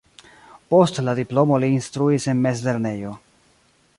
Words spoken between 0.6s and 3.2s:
Post la diplomo li instruis en mezlernejo.